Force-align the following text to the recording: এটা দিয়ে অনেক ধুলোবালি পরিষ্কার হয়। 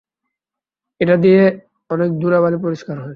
এটা 1.01 1.15
দিয়ে 1.17 1.41
অনেক 1.89 2.09
ধুলোবালি 2.21 2.57
পরিষ্কার 2.57 2.95
হয়। 2.97 3.09